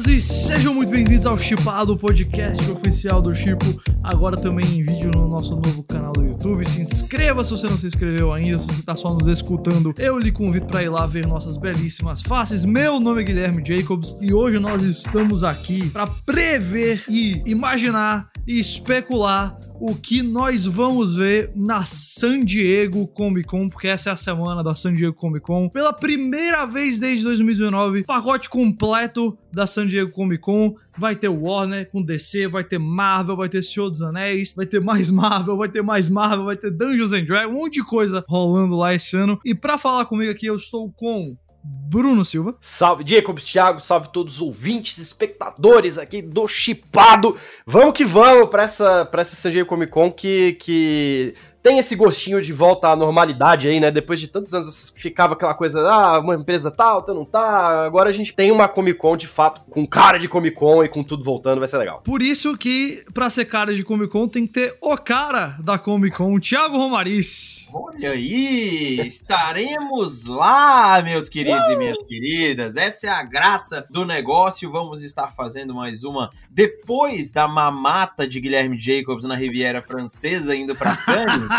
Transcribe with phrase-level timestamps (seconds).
[0.00, 5.10] chipados e sejam muito bem-vindos ao Chipado, podcast oficial do Chipo, agora também em vídeo
[5.14, 6.68] no nosso novo canal do YouTube.
[6.68, 10.18] Se inscreva se você não se inscreveu ainda, se você está só nos escutando, eu
[10.18, 12.64] lhe convido para ir lá ver nossas belíssimas faces.
[12.64, 18.58] Meu nome é Guilherme Jacobs e hoje nós estamos aqui para prever e imaginar e
[18.58, 24.16] especular o que nós vamos ver na San Diego Comic Con, porque essa é a
[24.16, 25.70] semana da San Diego Comic Con.
[25.70, 30.74] Pela primeira vez desde 2019, pacote completo da San Diego Comic Con.
[30.98, 34.80] Vai ter Warner com DC, vai ter Marvel, vai ter Senhor dos Anéis, vai ter
[34.80, 38.22] mais Marvel, vai ter mais Marvel, vai ter Dungeons and Dragons, um monte de coisa
[38.28, 39.40] rolando lá esse ano.
[39.46, 42.54] E para falar comigo aqui, eu estou com Bruno Silva.
[42.60, 47.36] Salve, Jacobs, Thiago, salve todos os ouvintes, espectadores aqui do Chipado.
[47.66, 52.40] Vamos que vamos para essa, pra essa Diego Comic Con que, que tem esse gostinho
[52.40, 53.90] de volta à normalidade aí, né?
[53.90, 57.84] Depois de tantos anos ficava aquela coisa, ah, uma empresa tal, outra não tá.
[57.84, 60.88] Agora a gente tem uma Comic Con de fato, com cara de Comic Con e
[60.88, 62.00] com tudo voltando, vai ser legal.
[62.02, 65.78] Por isso que, pra ser cara de Comic Con, tem que ter o cara da
[65.78, 67.68] Comic Con, o Thiago Romariz.
[67.72, 71.72] Olha aí, estaremos lá, meus queridos uh!
[71.72, 72.76] e minhas queridas.
[72.76, 74.70] Essa é a graça do negócio.
[74.70, 80.74] Vamos estar fazendo mais uma depois da mamata de Guilherme Jacobs na Riviera Francesa, indo
[80.74, 81.49] pra Cannes.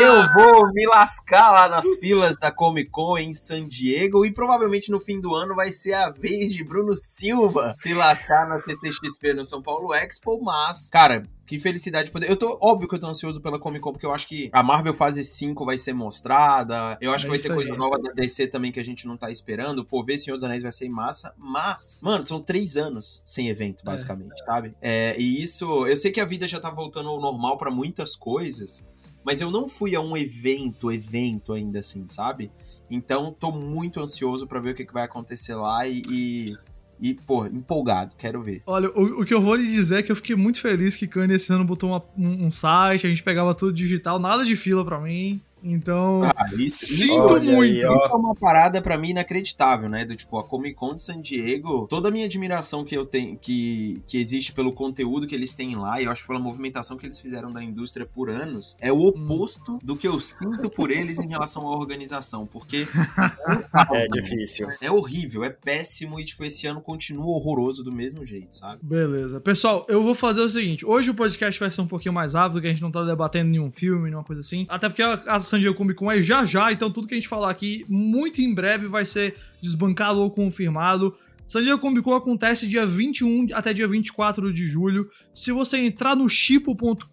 [0.00, 4.90] Eu vou me lascar lá nas filas da Comic Con em San Diego e provavelmente
[4.90, 9.34] no fim do ano vai ser a vez de Bruno Silva se lascar na CCXP
[9.34, 12.28] no São Paulo Expo, mas, cara, que felicidade poder.
[12.28, 14.62] Eu tô, óbvio que eu tô ansioso pela Comic Con, porque eu acho que a
[14.62, 16.96] Marvel fase 5 vai ser mostrada.
[17.00, 18.84] Eu acho é que vai ter coisa aí, nova é da DC também que a
[18.84, 19.84] gente não tá esperando.
[19.84, 21.34] Pô, ver Senhor dos Anéis vai ser massa.
[21.36, 23.84] Mas, mano, são três anos sem evento, é.
[23.84, 24.44] basicamente, é.
[24.44, 24.74] sabe?
[24.80, 25.86] É, e isso.
[25.86, 28.82] Eu sei que a vida já tá voltando ao normal para muitas coisas.
[29.24, 32.50] Mas eu não fui a um evento, evento ainda assim, sabe?
[32.90, 36.56] Então, tô muito ansioso para ver o que, que vai acontecer lá e, e
[37.00, 38.62] e, pô, empolgado, quero ver.
[38.66, 41.06] Olha, o, o, que eu vou lhe dizer é que eu fiquei muito feliz que
[41.06, 44.56] Kanye esse ano botou uma, um, um, site, a gente pegava tudo digital, nada de
[44.56, 45.40] fila para mim.
[45.64, 47.62] Então, ah, isso, sinto muito.
[47.62, 50.04] Aí, isso é uma parada para mim inacreditável, né?
[50.04, 53.38] Do tipo, a Comic Con de San Diego, toda a minha admiração que eu tenho,
[53.38, 57.06] que, que existe pelo conteúdo que eles têm lá, e eu acho pela movimentação que
[57.06, 59.78] eles fizeram da indústria por anos, é o oposto hum.
[59.82, 62.84] do que eu sinto por eles em relação à organização, porque
[63.92, 64.68] é, difícil.
[64.82, 68.80] É horrível, é péssimo e tipo esse ano continua horroroso do mesmo jeito, sabe?
[68.82, 69.40] Beleza.
[69.40, 72.60] Pessoal, eu vou fazer o seguinte, hoje o podcast vai ser um pouquinho mais rápido,
[72.60, 75.40] que a gente não tá debatendo nenhum filme, nenhuma coisa assim, até porque a, a
[75.54, 78.40] San Diego Comic Con é já já, então tudo que a gente falar aqui muito
[78.40, 81.14] em breve vai ser desbancado ou confirmado.
[81.46, 85.06] San Diego Comic Con acontece dia 21 até dia 24 de julho.
[85.32, 87.06] Se você entrar no chipo.com.br,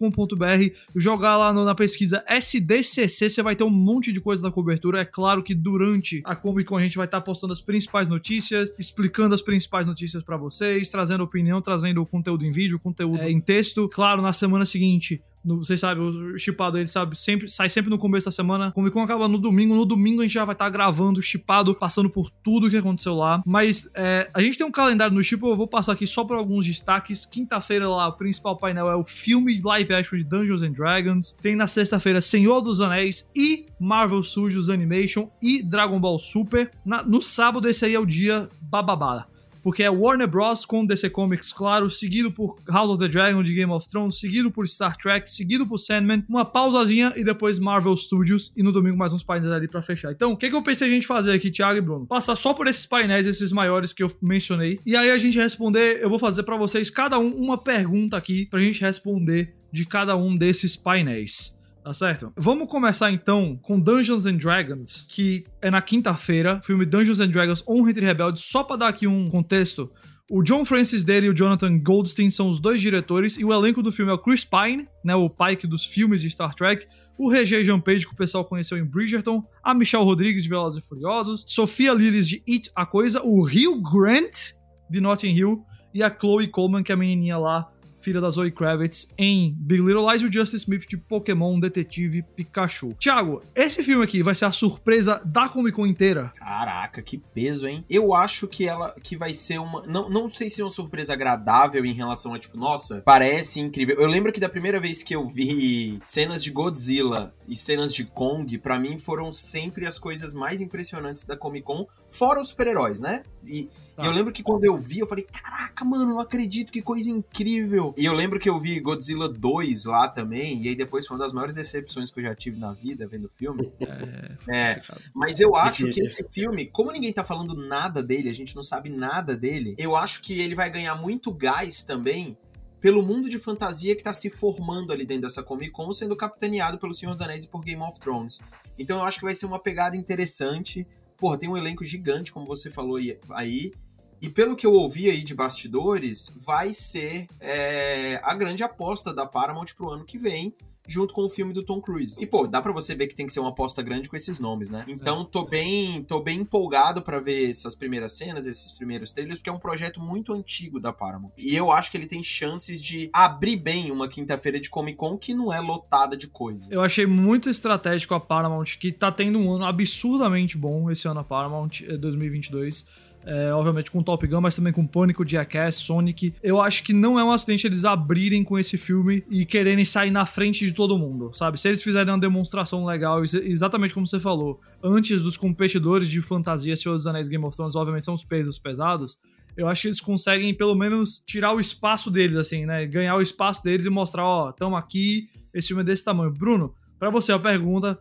[0.96, 5.02] jogar lá na pesquisa SDCC, você vai ter um monte de coisa da cobertura.
[5.02, 8.74] É claro que durante a Comic Con a gente vai estar postando as principais notícias,
[8.76, 13.40] explicando as principais notícias para vocês, trazendo opinião, trazendo conteúdo em vídeo, conteúdo é, em
[13.40, 13.88] texto.
[13.88, 18.26] Claro, na semana seguinte vocês sabem, o chipado ele sabe, sempre, sai sempre no começo
[18.26, 18.70] da semana.
[18.72, 19.74] Comic Con acaba no domingo.
[19.74, 22.76] No domingo a gente já vai estar tá gravando o chipado, passando por tudo que
[22.76, 23.42] aconteceu lá.
[23.44, 26.36] Mas é, a gente tem um calendário no chip, eu vou passar aqui só por
[26.36, 27.26] alguns destaques.
[27.26, 31.32] Quinta-feira lá, o principal painel é o filme live action de Dungeons and Dragons.
[31.42, 36.70] Tem na sexta-feira Senhor dos Anéis e Marvel Studios Animation e Dragon Ball Super.
[36.84, 39.26] Na, no sábado, esse aí é o dia bababá
[39.62, 40.64] porque é Warner Bros.
[40.64, 44.50] com DC Comics, claro, seguido por House of the Dragon de Game of Thrones, seguido
[44.50, 48.96] por Star Trek, seguido por Sandman, uma pausazinha e depois Marvel Studios e no domingo
[48.96, 50.12] mais uns painéis ali para fechar.
[50.12, 52.06] Então, o que, que eu pensei a gente fazer aqui, Thiago e Bruno?
[52.06, 56.00] Passar só por esses painéis, esses maiores que eu mencionei, e aí a gente responder,
[56.02, 60.16] eu vou fazer para vocês cada um uma pergunta aqui pra gente responder de cada
[60.16, 61.56] um desses painéis.
[61.82, 62.32] Tá certo?
[62.36, 67.64] Vamos começar então com Dungeons and Dragons, que é na quinta-feira, filme Dungeons and Dragons
[67.66, 68.44] Honra entre Rebeldes.
[68.44, 69.90] Só pra dar aqui um contexto,
[70.30, 73.82] o John Francis Daly e o Jonathan Goldstein são os dois diretores, e o elenco
[73.82, 76.86] do filme é o Chris Pine, né, o Pike dos filmes de Star Trek,
[77.18, 80.88] o Regé Page, que o pessoal conheceu em Bridgerton, a Michelle Rodrigues de Velozes e
[80.88, 84.52] Furiosos, Sofia Lillis de It, A Coisa, o Hugh Grant
[84.88, 85.64] de Notting Hill,
[85.94, 87.68] e a Chloe Coleman, que é a menininha lá
[88.02, 92.22] filha da Zoe Kravitz, em Big Little Lies, e o Justice Smith de Pokémon Detetive
[92.22, 92.94] Pikachu.
[92.94, 96.32] Thiago, esse filme aqui vai ser a surpresa da Comic Con inteira?
[96.36, 97.84] Caraca, que peso, hein?
[97.88, 99.82] Eu acho que ela que vai ser uma.
[99.86, 103.96] Não, não sei se é uma surpresa agradável em relação a, tipo, nossa, parece incrível.
[103.98, 108.04] Eu lembro que da primeira vez que eu vi cenas de Godzilla e cenas de
[108.04, 113.00] Kong, para mim foram sempre as coisas mais impressionantes da Comic Con, fora os super-heróis,
[113.00, 113.22] né?
[113.46, 114.02] E, tá.
[114.02, 117.10] e eu lembro que quando eu vi, eu falei, caraca, mano, não acredito, que coisa
[117.10, 117.94] incrível.
[117.96, 121.22] e eu lembro que eu vi Godzilla 2 lá também, e aí depois foi uma
[121.24, 123.72] das maiores decepções que eu já tive na vida vendo o filme.
[123.80, 124.80] É, É,
[125.14, 128.62] mas eu acho que esse filme, como ninguém tá falando nada dele, a gente não
[128.62, 132.36] sabe nada dele, eu acho que ele vai ganhar muito gás também
[132.82, 136.78] pelo mundo de fantasia que tá se formando ali dentro dessa Comic Con, sendo capitaneado
[136.78, 138.40] pelo Senhor dos Anéis e por Game of Thrones.
[138.76, 140.84] Então eu acho que vai ser uma pegada interessante.
[141.22, 142.98] Porra, tem um elenco gigante, como você falou
[143.30, 143.72] aí.
[144.20, 149.24] E pelo que eu ouvi aí de bastidores, vai ser é, a grande aposta da
[149.24, 150.52] Paramount pro ano que vem,
[150.86, 152.16] junto com o filme do Tom Cruise.
[152.18, 154.40] E, pô, dá pra você ver que tem que ser uma aposta grande com esses
[154.40, 154.84] nomes, né?
[154.88, 159.50] Então, tô bem, tô bem empolgado para ver essas primeiras cenas, esses primeiros trailers, porque
[159.50, 161.32] é um projeto muito antigo da Paramount.
[161.36, 165.16] E eu acho que ele tem chances de abrir bem uma quinta-feira de Comic Con
[165.16, 166.68] que não é lotada de coisa.
[166.72, 171.20] Eu achei muito estratégico a Paramount, que tá tendo um ano absurdamente bom esse ano
[171.20, 172.86] a Paramount, 2022.
[173.24, 176.34] É, obviamente com Top Gun, mas também com Pânico, Jackass, Sonic.
[176.42, 180.10] Eu acho que não é um acidente eles abrirem com esse filme e quererem sair
[180.10, 181.60] na frente de todo mundo, sabe?
[181.60, 186.76] Se eles fizerem uma demonstração legal, exatamente como você falou, antes dos competidores de fantasia,
[186.76, 189.16] Senhor dos Anéis Game of Thrones, obviamente são os pesos pesados,
[189.56, 192.86] eu acho que eles conseguem pelo menos tirar o espaço deles, assim, né?
[192.86, 196.32] Ganhar o espaço deles e mostrar, ó, estamos aqui, esse filme é desse tamanho.
[196.32, 197.98] Bruno, para você a pergunta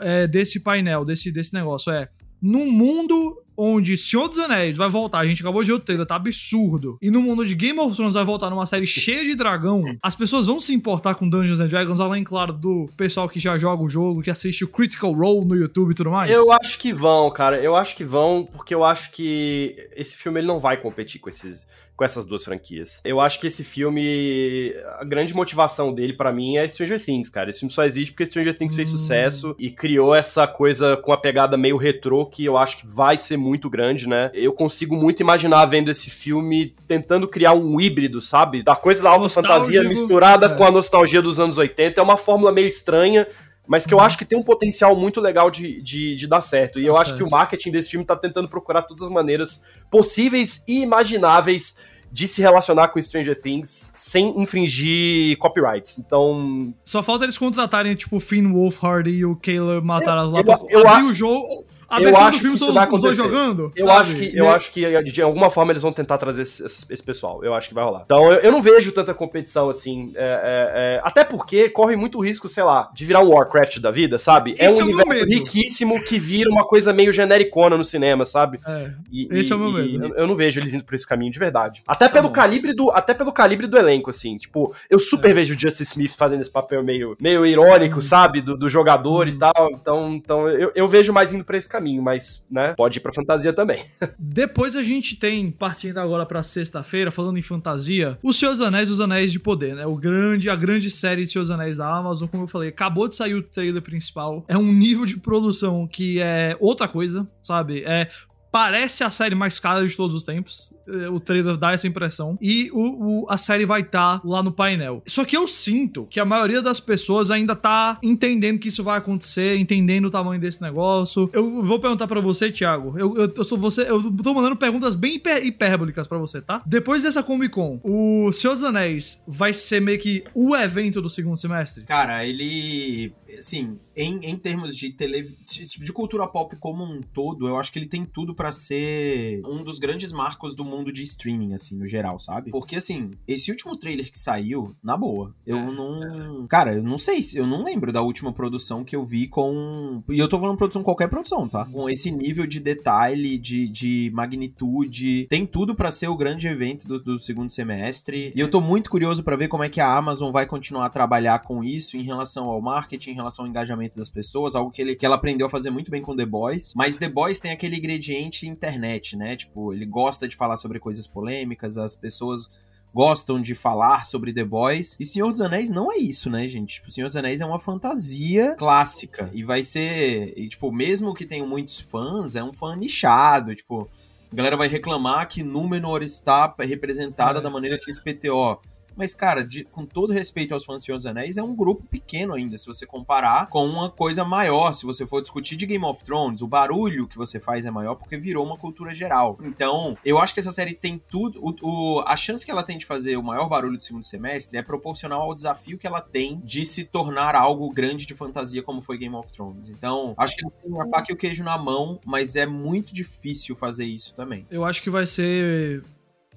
[0.00, 2.08] é, desse painel, desse, desse negócio é:
[2.40, 6.06] num mundo onde Senhor dos Anéis vai voltar, a gente acabou de ver o trailer,
[6.06, 6.98] tá absurdo.
[7.00, 10.14] E no mundo de Game of Thrones vai voltar numa série cheia de dragão, as
[10.14, 13.82] pessoas vão se importar com Dungeons and Dragons, além, claro, do pessoal que já joga
[13.82, 16.30] o jogo, que assiste o Critical Role no YouTube e tudo mais?
[16.30, 17.60] Eu acho que vão, cara.
[17.60, 21.28] Eu acho que vão, porque eu acho que esse filme ele não vai competir com
[21.28, 23.00] esses com essas duas franquias.
[23.04, 27.50] Eu acho que esse filme, a grande motivação dele para mim é Stranger Things, cara.
[27.50, 28.76] Esse filme só existe porque Stranger Things hum.
[28.76, 32.86] fez sucesso e criou essa coisa com a pegada meio retrô que eu acho que
[32.86, 34.30] vai ser muito grande, né?
[34.34, 38.62] Eu consigo muito imaginar vendo esse filme tentando criar um híbrido, sabe?
[38.62, 40.48] Da coisa da alta fantasia misturada é.
[40.56, 42.00] com a nostalgia dos anos 80.
[42.00, 43.26] É uma fórmula meio estranha,
[43.66, 44.04] mas que eu uhum.
[44.04, 46.78] acho que tem um potencial muito legal de, de, de dar certo.
[46.78, 46.86] E Bastante.
[46.86, 50.82] eu acho que o marketing desse filme tá tentando procurar todas as maneiras possíveis e
[50.82, 51.76] imagináveis
[52.14, 55.98] de se relacionar com Stranger Things sem infringir copyrights.
[55.98, 56.72] Então.
[56.84, 60.58] Só falta eles contratarem, tipo, o Finn Wolfhard e o Caleb Matarazzo lá eu, pra
[60.70, 61.64] eu, abrir eu, o jogo
[62.00, 63.14] eu acho que isso vai acontecer.
[63.14, 66.64] jogando, eu acho que eu acho que de alguma forma eles vão tentar trazer esse,
[66.64, 67.44] esse pessoal.
[67.44, 68.02] Eu acho que vai rolar.
[68.04, 70.12] Então eu, eu não vejo tanta competição assim.
[70.14, 73.90] É, é, é, até porque corre muito risco, sei lá, de virar um Warcraft da
[73.90, 74.54] vida, sabe?
[74.58, 78.60] É esse é um universo riquíssimo que vira uma coisa meio genericona no cinema, sabe?
[78.66, 80.04] É, e, esse e, é o meu medo.
[80.04, 81.82] Eu, eu, não vejo eles indo por esse caminho de verdade.
[81.86, 84.36] Até pelo tá calibre do até pelo calibre do elenco, assim.
[84.36, 85.34] Tipo, eu super é.
[85.34, 88.40] vejo o Justice Smith fazendo esse papel meio, meio irônico, sabe?
[88.40, 89.38] Do, do jogador e uhum.
[89.38, 89.70] tal.
[89.72, 92.74] Então, então eu, eu vejo mais indo pra esse caminho, mas, né?
[92.76, 93.84] Pode ir pra fantasia também.
[94.18, 99.00] Depois a gente tem, partindo agora pra sexta-feira, falando em fantasia, Os Seus Anéis Os
[99.00, 99.84] Anéis de Poder, né?
[99.86, 103.16] O grande, a grande série de Seus Anéis da Amazon, como eu falei, acabou de
[103.16, 104.44] sair o trailer principal.
[104.46, 107.82] É um nível de produção que é outra coisa, sabe?
[107.84, 108.08] É
[108.54, 110.72] parece a série mais cara de todos os tempos.
[110.86, 112.38] É, o trailer dá essa impressão.
[112.40, 115.02] E o, o a série vai estar tá lá no painel.
[115.08, 118.98] Só que eu sinto que a maioria das pessoas ainda tá entendendo que isso vai
[118.98, 121.28] acontecer, entendendo o tamanho desse negócio.
[121.32, 122.94] Eu vou perguntar para você, Thiago.
[122.96, 123.90] Eu, eu, eu, sou você.
[123.90, 126.62] Eu tô mandando perguntas bem hiper, hipérbólicas para você, tá?
[126.64, 131.08] Depois dessa Comic Con, o Senhor dos Anéis vai ser meio que o evento do
[131.08, 131.82] segundo semestre?
[131.82, 133.12] Cara, ele.
[133.36, 137.78] Assim, em, em termos de, tele, de cultura pop como um todo, eu acho que
[137.78, 141.86] ele tem tudo para ser um dos grandes marcos do mundo de streaming, assim, no
[141.86, 142.50] geral, sabe?
[142.50, 146.44] Porque, assim, esse último trailer que saiu, na boa, eu é, não.
[146.44, 146.46] É.
[146.48, 150.02] Cara, eu não sei, eu não lembro da última produção que eu vi com.
[150.08, 151.64] E eu tô falando produção, qualquer produção, tá?
[151.66, 155.26] Com esse nível de detalhe, de, de magnitude.
[155.28, 158.32] Tem tudo para ser o grande evento do, do, segundo semestre.
[158.34, 160.90] E eu tô muito curioso para ver como é que a Amazon vai continuar a
[160.90, 164.82] trabalhar com isso em relação ao marketing, em relação ao engajamento das pessoas, algo que,
[164.82, 166.72] ele, que ela aprendeu a fazer muito bem com The Boys.
[166.74, 169.36] Mas The Boys tem aquele ingrediente internet, né?
[169.36, 172.50] Tipo, ele gosta de falar sobre coisas polêmicas, as pessoas
[172.94, 174.96] gostam de falar sobre The Boys.
[175.00, 176.74] E Senhor dos Anéis não é isso, né, gente?
[176.74, 179.28] Tipo, Senhor dos Anéis é uma fantasia clássica.
[179.34, 180.32] E vai ser.
[180.38, 183.54] E, tipo, mesmo que tenham muitos fãs, é um fã nichado.
[183.54, 183.90] Tipo,
[184.30, 187.42] a galera vai reclamar que Númenor está representada é.
[187.42, 188.60] da maneira que SPTO
[188.96, 191.84] mas, cara, de, com todo respeito aos fãs de Senhor dos Anéis, é um grupo
[191.86, 194.72] pequeno ainda, se você comparar com uma coisa maior.
[194.72, 197.94] Se você for discutir de Game of Thrones, o barulho que você faz é maior
[197.94, 199.38] porque virou uma cultura geral.
[199.42, 201.40] Então, eu acho que essa série tem tudo.
[201.42, 204.58] O, o, a chance que ela tem de fazer o maior barulho do segundo semestre
[204.58, 208.80] é proporcional ao desafio que ela tem de se tornar algo grande de fantasia, como
[208.80, 209.68] foi Game of Thrones.
[209.68, 212.94] Então, acho que eles têm a faca e o queijo na mão, mas é muito
[212.94, 214.46] difícil fazer isso também.
[214.50, 215.82] Eu acho que vai ser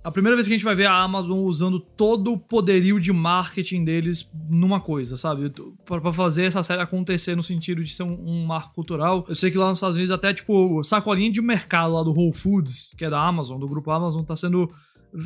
[0.07, 3.11] a primeira vez que a gente vai ver a Amazon usando todo o poderio de
[3.11, 5.51] marketing deles numa coisa, sabe?
[5.83, 9.25] Pra fazer essa série acontecer no sentido de ser um, um marco cultural.
[9.27, 12.31] Eu sei que lá nos Estados Unidos até, tipo, sacolinha de mercado lá do Whole
[12.31, 14.71] Foods, que é da Amazon, do grupo Amazon, tá sendo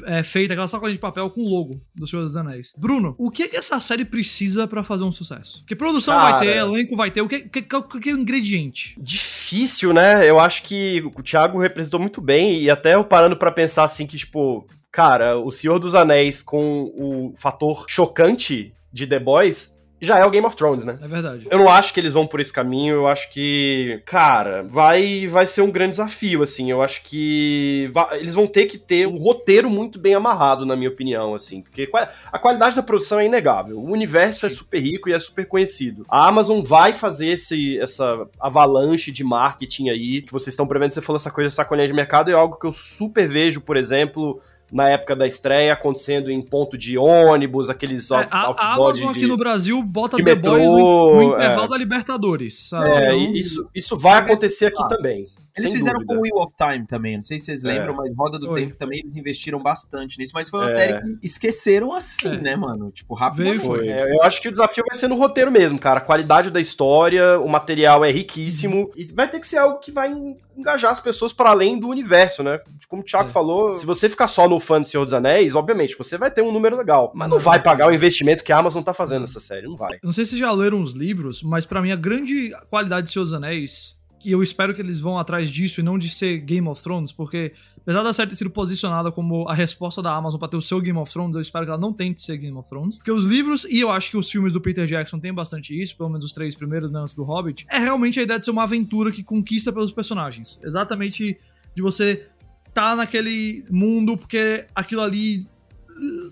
[0.06, 2.74] é, feita aquela sacolinha de papel com o logo do Senhor dos Anéis.
[2.78, 5.64] Bruno, o que, que essa série precisa para fazer um sucesso?
[5.66, 8.18] Que produção Cara, vai ter, elenco vai ter, o que, que, que, que é o
[8.18, 8.96] ingrediente?
[9.00, 10.28] Difícil, né?
[10.30, 14.06] Eu acho que o Thiago representou muito bem e até eu parando para pensar assim
[14.06, 20.18] que, tipo, cara, o Senhor dos Anéis com o fator chocante de The Boys já
[20.18, 20.98] é o Game of Thrones, né?
[21.02, 21.48] É verdade.
[21.50, 25.46] Eu não acho que eles vão por esse caminho, eu acho que, cara, vai vai
[25.46, 26.70] ser um grande desafio, assim.
[26.70, 30.76] Eu acho que vai, eles vão ter que ter um roteiro muito bem amarrado, na
[30.76, 31.90] minha opinião, assim, porque
[32.32, 33.78] a qualidade da produção é inegável.
[33.78, 36.06] O universo é super rico e é super conhecido.
[36.10, 40.92] A Amazon vai fazer esse, essa avalanche de marketing aí que vocês estão prevendo.
[40.92, 44.42] Você falou essa coisa, colher de mercado, é algo que eu super vejo, por exemplo,
[44.72, 49.28] na época da estreia, acontecendo em ponto de ônibus, aqueles é, a, a Amazon aqui
[49.28, 51.70] no Brasil bota The metrô, Boys no, no intervalo é.
[51.70, 52.72] da Libertadores.
[52.74, 55.28] É, então, isso, isso vai acontecer aqui também.
[55.58, 56.14] Eles fizeram dúvida.
[56.14, 57.68] com o Wheel of Time também, não sei se vocês é.
[57.68, 57.98] lembram, é.
[57.98, 60.70] mas Roda do Tempo também eles investiram bastante nisso, mas foi uma é.
[60.70, 62.42] série que esqueceram assim, é.
[62.42, 62.92] né, mano?
[62.92, 63.88] Tipo, rápido foi.
[63.88, 66.00] É, eu acho que o desafio vai ser no roteiro mesmo, cara.
[66.00, 68.92] A qualidade da história, o material é riquíssimo uhum.
[68.96, 70.14] e vai ter que ser algo que vai
[70.56, 72.60] engajar as pessoas para além do universo, né?
[72.88, 73.32] Como o Thiago é.
[73.32, 76.42] falou, se você ficar só no fã de Senhor dos Anéis, obviamente, você vai ter
[76.42, 79.40] um número legal, mas não vai pagar o investimento que a Amazon tá fazendo nessa
[79.40, 79.98] série, não vai.
[80.04, 83.26] Não sei se já leram os livros, mas para mim a grande qualidade de Senhor
[83.26, 86.68] dos Anéis que eu espero que eles vão atrás disso e não de ser Game
[86.68, 90.50] of Thrones, porque apesar da série ter sido posicionada como a resposta da Amazon para
[90.50, 92.70] ter o seu Game of Thrones, eu espero que ela não tente ser Game of
[92.70, 92.98] Thrones.
[92.98, 95.98] Porque os livros, e eu acho que os filmes do Peter Jackson têm bastante isso,
[95.98, 98.52] pelo menos os três primeiros, né, antes do Hobbit, é realmente a ideia de ser
[98.52, 100.60] uma aventura que conquista pelos personagens.
[100.64, 101.38] Exatamente
[101.74, 102.28] de você
[102.74, 105.48] tá naquele mundo, porque aquilo ali,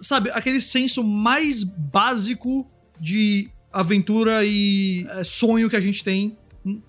[0.02, 2.70] sabe, aquele senso mais básico
[3.00, 6.38] de aventura e é, sonho que a gente tem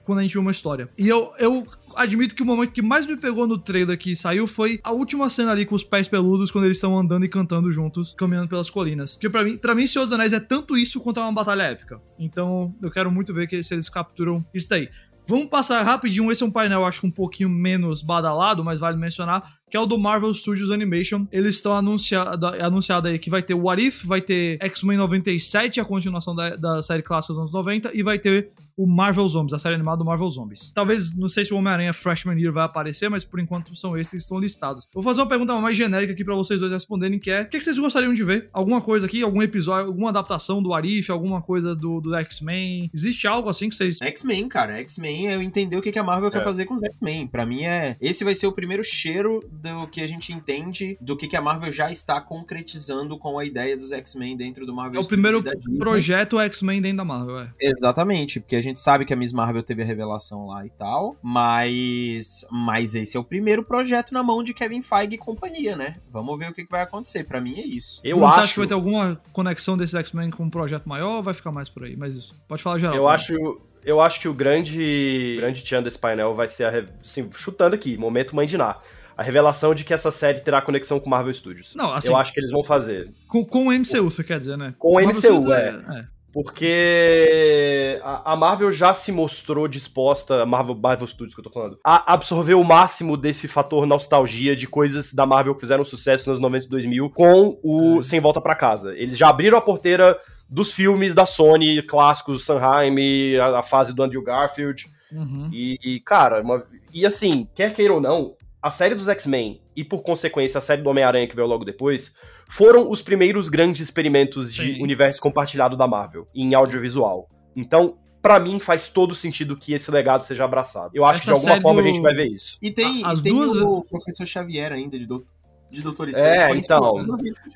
[0.05, 0.89] quando a gente vê uma história.
[0.99, 4.47] E eu, eu admito que o momento que mais me pegou no trailer que saiu
[4.47, 7.71] foi a última cena ali com os pés peludos, quando eles estão andando e cantando
[7.73, 9.17] juntos, caminhando pelas colinas.
[9.17, 11.62] Que para mim, para mim, Senhor dos Anéis é tanto isso quanto é uma batalha
[11.62, 12.00] épica.
[12.19, 14.89] Então, eu quero muito ver que, se eles capturam isso daí.
[15.31, 16.33] Vamos passar rapidinho.
[16.33, 19.81] Esse é um painel, acho que um pouquinho menos badalado, mas vale mencionar, que é
[19.81, 21.21] o do Marvel Studios Animation.
[21.31, 25.85] Eles estão anunciado, anunciado aí que vai ter What If, vai ter X-Men 97, a
[25.85, 28.50] continuação da, da série clássica dos anos 90, e vai ter
[28.81, 30.73] o Marvel Zombies, a série animada do Marvel Zombies.
[30.75, 34.11] Talvez, não sei se o Homem-Aranha Freshman Year vai aparecer, mas por enquanto são esses
[34.11, 34.89] que estão listados.
[34.95, 37.61] Vou fazer uma pergunta mais genérica aqui para vocês dois responderem, que é, o que,
[37.61, 38.49] vocês gostariam de ver?
[38.55, 42.91] Alguma coisa aqui, algum episódio, alguma adaptação do Arif, alguma coisa do, do X-Men?
[42.95, 43.99] Existe algo assim que vocês...
[44.01, 46.33] X-Men, cara, X-Men é eu entender o que, que a Marvel é.
[46.33, 47.27] quer fazer com os X-Men.
[47.27, 47.99] Pra mim é...
[48.01, 51.43] Esse vai ser o primeiro cheiro do que a gente entende do que, que a
[51.43, 55.45] Marvel já está concretizando com a ideia dos X-Men dentro do Marvel É o primeiro
[55.79, 57.53] projeto X-Men dentro da Marvel, é.
[57.61, 61.17] Exatamente, porque a gente sabe que a Miss Marvel teve a revelação lá e tal,
[61.23, 65.97] mas mas esse é o primeiro projeto na mão de Kevin Feige e companhia, né?
[66.11, 67.25] Vamos ver o que, que vai acontecer.
[67.25, 68.00] Para mim é isso.
[68.05, 68.41] Eu acho...
[68.41, 71.50] acha que vai ter alguma conexão desses X-Men com um projeto maior ou vai ficar
[71.50, 71.97] mais por aí?
[71.97, 72.95] Mas pode falar geral.
[72.95, 73.15] Eu também.
[73.15, 77.75] acho eu acho que o grande grande tchan desse painel vai ser a, assim, chutando
[77.75, 78.77] aqui, momento mãe de Ná
[79.21, 81.75] a revelação de que essa série terá conexão com Marvel Studios.
[81.75, 83.12] Não, assim, eu acho que eles vão fazer.
[83.29, 84.75] Com, com o MCU, você quer dizer, né?
[84.79, 85.69] Com o MCU, é.
[85.69, 86.05] é.
[86.33, 91.79] Porque a Marvel já se mostrou disposta, a Marvel, Marvel Studios que eu tô falando,
[91.85, 96.39] a absorver o máximo desse fator nostalgia de coisas da Marvel que fizeram sucesso nos
[96.39, 98.03] 90 e 2000 com o é.
[98.03, 98.95] Sem Volta para Casa.
[98.97, 100.19] Eles já abriram a porteira
[100.49, 104.89] dos filmes da Sony, clássicos, Sanheim, a, a fase do Andrew Garfield.
[105.13, 105.51] Uhum.
[105.53, 109.85] E, e, cara, uma, e assim, quer queira ou não, a série dos X-Men e,
[109.85, 112.15] por consequência, a série do Homem-Aranha que veio logo depois
[112.50, 114.83] foram os primeiros grandes experimentos de Sim.
[114.83, 117.28] universo compartilhado da Marvel em audiovisual.
[117.54, 120.90] Então, para mim faz todo sentido que esse legado seja abraçado.
[120.92, 121.87] Eu acho Essa que de alguma forma do...
[121.87, 122.59] a gente vai ver isso.
[122.61, 123.52] E tem, As e tem duas...
[123.57, 125.25] o professor Xavier ainda de, do...
[125.71, 126.28] de Doutor Estranho.
[126.28, 127.07] É, então.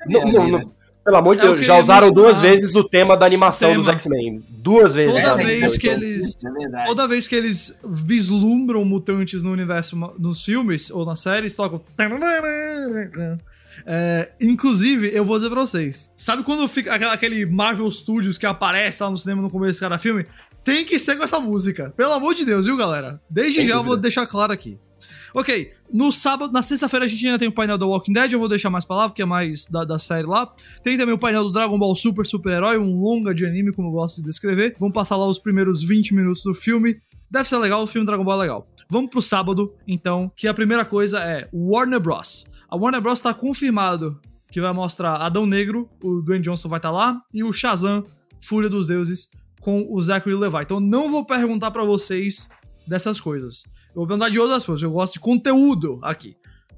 [0.07, 0.71] Não, não, não,
[1.03, 3.83] pelo amor de é Deus, já usaram duas vezes o tema da animação tema.
[3.83, 4.43] dos X-Men.
[4.49, 5.13] Duas vezes.
[5.13, 6.33] Toda vez que eles.
[6.73, 11.81] É toda vez que eles vislumbram mutantes no universo, nos filmes ou nas séries, tocam.
[13.85, 16.13] É, inclusive, eu vou dizer pra vocês.
[16.15, 19.97] Sabe quando fica aquele Marvel Studios que aparece lá no cinema no começo de cada
[19.97, 20.25] filme?
[20.63, 21.93] Tem que ser com essa música.
[21.97, 23.21] Pelo amor de Deus, viu, galera?
[23.29, 23.79] Desde Sem já dúvida.
[23.79, 24.77] eu vou deixar claro aqui.
[25.33, 28.39] Ok, no sábado, na sexta-feira a gente ainda tem o painel do Walking Dead, eu
[28.39, 30.49] vou deixar mais pra lá, porque é mais da, da série lá.
[30.81, 33.89] Tem também o painel do Dragon Ball Super Super Herói, um longa de anime, como
[33.89, 34.75] eu gosto de descrever.
[34.79, 37.01] Vamos passar lá os primeiros 20 minutos do filme.
[37.29, 38.67] Deve ser legal, o filme Dragon Ball é legal.
[38.89, 42.45] Vamos pro sábado, então, que a primeira coisa é Warner Bros.
[42.75, 43.21] A Warner Bros.
[43.21, 44.19] tá confirmado
[44.51, 48.05] que vai mostrar Adão Negro, o Dwayne Johnson vai estar tá lá, e o Shazam,
[48.41, 49.29] Fúria dos Deuses,
[49.61, 50.57] com o Zachary Levi.
[50.57, 52.49] Então não vou perguntar para vocês
[52.85, 53.63] dessas coisas.
[53.89, 54.83] Eu vou perguntar de outras coisas.
[54.83, 56.35] Eu gosto de conteúdo aqui.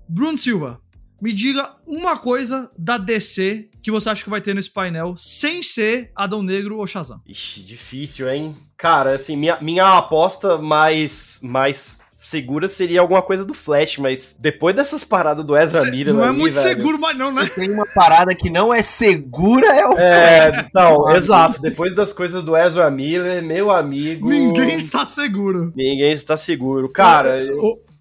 [0.08, 0.80] Bruno Silva,
[1.20, 5.64] me diga uma coisa da DC que você acha que vai ter nesse painel sem
[5.64, 7.20] ser Adão Negro ou Shazam.
[7.26, 8.56] Ixi, difícil, hein?
[8.78, 14.76] Cara, assim, minha, minha aposta mais, mais segura seria alguma coisa do Flash, mas depois
[14.76, 16.14] dessas paradas do Ezra Cê, Miller.
[16.14, 17.50] Não é muito velho, seguro, mas não, né?
[17.56, 20.70] Tem uma parada que não é segura, é o É, Flash.
[20.74, 21.62] não, exato.
[21.62, 24.28] Depois das coisas do Ezra Miller, meu amigo.
[24.28, 25.72] Ninguém está seguro.
[25.74, 26.90] Ninguém está seguro.
[26.90, 27.40] Cara.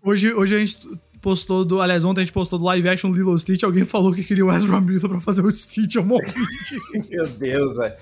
[0.02, 0.76] Hoje, hoje a gente
[1.22, 1.80] postou do.
[1.80, 3.62] Aliás, ontem a gente postou do live action do Lilo Stitch.
[3.62, 5.94] Alguém falou que queria o Ezra Miller pra fazer o Stitch.
[5.94, 6.26] Eu morri.
[7.08, 7.94] meu Deus, velho.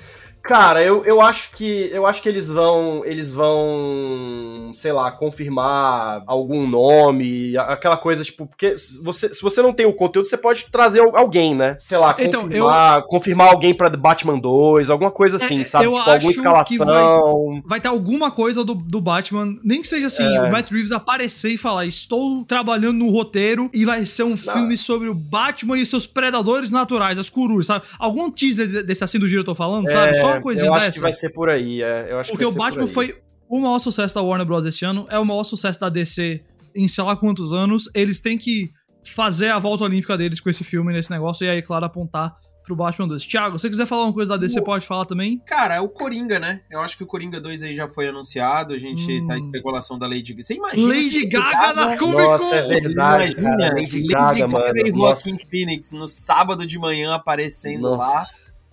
[0.44, 6.22] Cara, eu, eu acho que eu acho que eles vão eles vão, sei lá, confirmar
[6.26, 10.66] algum nome, aquela coisa tipo, porque você, se você não tem o conteúdo, você pode
[10.70, 11.78] trazer alguém, né?
[11.80, 13.02] Sei lá, então, confirmar, eu...
[13.04, 15.86] confirmar alguém para Batman 2, alguma coisa assim, é, sabe?
[15.86, 17.62] Tipo, alguma escalação.
[17.64, 20.42] Vai, ter alguma coisa do, do Batman, nem que seja assim, é.
[20.42, 24.36] o Matt Reeves aparecer e falar: "Estou trabalhando no roteiro e vai ser um não.
[24.36, 27.86] filme sobre o Batman e seus predadores naturais, as corujas, sabe?
[27.98, 29.90] Algum teaser desse assim do giro eu tô falando, é.
[29.90, 30.14] sabe?
[30.20, 30.98] Só uma coisinha eu acho dessa.
[30.98, 32.12] que vai ser por aí, é.
[32.12, 33.14] Eu acho Porque o Batman foi
[33.48, 34.64] o maior sucesso da Warner Bros.
[34.64, 36.42] esse ano, é o maior sucesso da DC
[36.74, 37.88] em sei lá quantos anos.
[37.94, 38.70] Eles têm que
[39.04, 42.74] fazer a volta olímpica deles com esse filme, nesse negócio, e aí, claro, apontar pro
[42.74, 43.26] Batman 2.
[43.26, 44.64] Thiago, se você quiser falar uma coisa da DC, o...
[44.64, 45.38] pode falar também?
[45.46, 46.62] Cara, é o Coringa, né?
[46.70, 49.26] Eu acho que o Coringa 2 aí já foi anunciado, a gente hum.
[49.26, 50.42] tá em especulação da Lady Gaga.
[50.42, 52.22] Você imagina Lady Gaga na Comic Con!
[52.22, 54.72] Nossa, é verdade, imagina, cara, Lady, Lady Gaga, Gaga mano.
[54.76, 57.96] e Joaquin Phoenix no sábado de manhã aparecendo Nossa.
[57.96, 58.26] lá.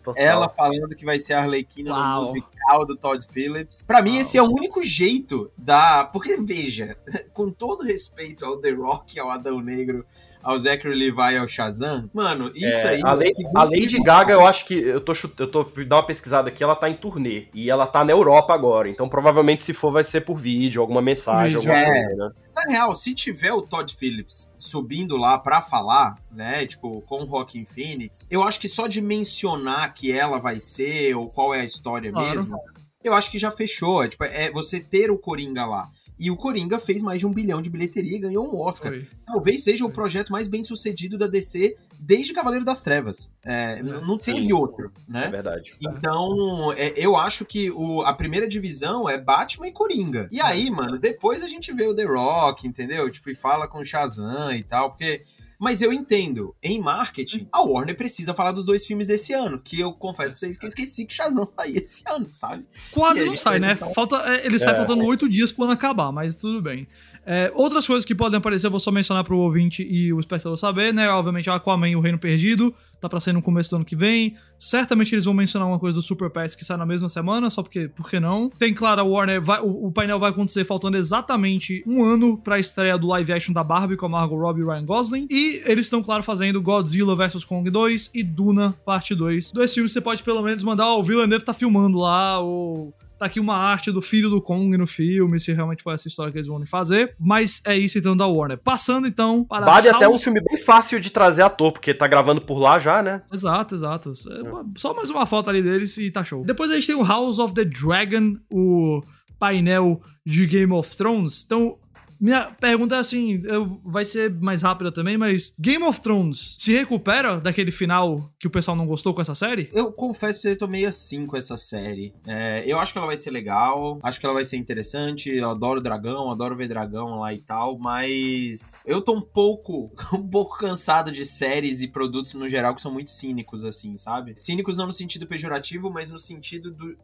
[0.03, 0.23] Total.
[0.23, 3.85] Ela falando que vai ser a Arlequina no musical do Todd Phillips.
[3.85, 6.05] Para mim, esse é o único jeito da.
[6.05, 6.97] Porque, veja,
[7.33, 10.05] com todo respeito ao The Rock, ao Adão Negro,
[10.43, 13.01] ao Zachary Levi e ao Shazam, mano, isso é, aí.
[13.03, 14.73] A, Lady, a Lady Gaga, eu acho que.
[14.73, 17.47] Eu tô, eu tô dando uma pesquisada aqui, ela tá em turnê.
[17.53, 18.89] E ela tá na Europa agora.
[18.89, 22.05] Então, provavelmente, se for, vai ser por vídeo, alguma mensagem, vídeo, alguma é.
[22.05, 22.31] coisa, né?
[22.65, 27.25] Na real, se tiver o Todd Phillips subindo lá pra falar, né, tipo, com o
[27.25, 31.61] Rockin' Phoenix, eu acho que só de mencionar que ela vai ser, ou qual é
[31.61, 32.29] a história claro.
[32.29, 32.59] mesmo,
[33.03, 34.03] eu acho que já fechou.
[34.03, 35.89] É, tipo, é você ter o Coringa lá.
[36.21, 38.91] E o Coringa fez mais de um bilhão de bilheteria e ganhou um Oscar.
[38.91, 39.07] Foi.
[39.25, 39.91] Talvez seja Foi.
[39.91, 43.33] o projeto mais bem sucedido da DC desde Cavaleiro das Trevas.
[43.43, 44.53] É, é não teve Sim.
[44.53, 45.25] outro, né?
[45.25, 45.73] É verdade.
[45.81, 50.29] Então, é, eu acho que o, a primeira divisão é Batman e Coringa.
[50.31, 53.09] E aí, mano, depois a gente vê o The Rock, entendeu?
[53.09, 55.23] Tipo, e fala com o Shazam e tal, porque
[55.61, 59.79] mas eu entendo, em marketing, a Warner precisa falar dos dois filmes desse ano, que
[59.79, 62.65] eu confesso pra vocês que eu esqueci que Shazam saía esse ano, sabe?
[62.91, 63.73] Quase não sai, né?
[63.73, 63.93] Então...
[63.93, 64.77] Falta, é, ele sai é.
[64.77, 66.87] faltando oito dias pro ano acabar, mas tudo bem.
[67.23, 70.57] É, outras coisas que podem aparecer, eu vou só mencionar pro ouvinte e o espectador
[70.57, 71.07] saber, né?
[71.09, 74.35] Obviamente, Aquaman e o Reino Perdido, tá pra sair no começo do ano que vem.
[74.57, 77.61] Certamente eles vão mencionar uma coisa do Super Pets que sai na mesma semana, só
[77.61, 78.49] porque, por que não?
[78.49, 82.59] Tem, claro, a Warner, vai, o, o, painel vai acontecer faltando exatamente um ano pra
[82.59, 85.27] estreia do live action da Barbie com a Margot Robbie e Ryan Gosling.
[85.29, 89.51] E eles estão, claro, fazendo Godzilla vs Kong 2 e Duna Parte 2.
[89.51, 92.39] Dois filmes que você pode pelo menos mandar, ó, oh, o Villeneuve tá filmando lá,
[92.39, 96.07] ou tá aqui uma arte do filho do Kong no filme, se realmente for essa
[96.07, 97.15] história que eles vão fazer.
[97.19, 98.57] Mas é isso então da Warner.
[98.57, 99.63] Passando então para.
[99.63, 99.97] Barbie House...
[99.97, 103.21] até um filme bem fácil de trazer ator, porque tá gravando por lá já, né?
[103.31, 104.11] Exato, exato.
[104.27, 106.43] É uma, só mais uma foto ali deles e tá show.
[106.43, 109.03] Depois a gente tem o House of the Dragon, o
[109.37, 111.43] painel de Game of Thrones.
[111.45, 111.77] Então,
[112.21, 116.71] minha pergunta é assim, eu, vai ser mais rápida também, mas Game of Thrones se
[116.71, 119.71] recupera daquele final que o pessoal não gostou com essa série?
[119.73, 122.13] Eu confesso que eu tô meio assim com essa série.
[122.27, 125.49] É, eu acho que ela vai ser legal, acho que ela vai ser interessante, eu
[125.49, 130.59] adoro dragão, adoro ver dragão lá e tal, mas eu tô um pouco, um pouco
[130.59, 134.33] cansado de séries e produtos no geral que são muito cínicos, assim, sabe?
[134.37, 136.95] Cínicos não no sentido pejorativo, mas no sentido do,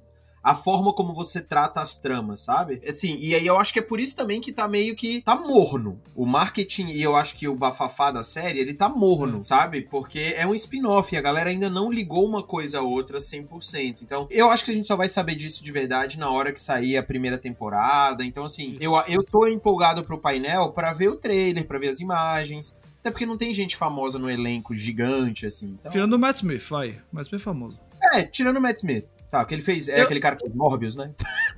[0.48, 2.80] a forma como você trata as tramas, sabe?
[2.88, 5.36] Assim, e aí eu acho que é por isso também que tá meio que tá
[5.36, 6.00] morno.
[6.16, 9.82] O marketing e eu acho que o bafafá da série, ele tá morno, sabe?
[9.82, 13.98] Porque é um spin-off e a galera ainda não ligou uma coisa a outra 100%.
[14.02, 16.62] Então, eu acho que a gente só vai saber disso de verdade na hora que
[16.62, 18.24] sair a primeira temporada.
[18.24, 22.00] Então, assim, eu, eu tô empolgado pro painel para ver o trailer, para ver as
[22.00, 22.74] imagens.
[23.02, 25.76] Até porque não tem gente famosa no elenco gigante, assim.
[25.78, 25.92] Então...
[25.92, 27.02] Tirando o Matt Smith, vai.
[27.12, 27.80] Matt Smith é famoso.
[28.14, 29.17] É, tirando o Matt Smith.
[29.30, 29.90] Tá, que ele fez.
[29.90, 30.04] É eu...
[30.06, 31.12] aquele cara que fez Morbius, né?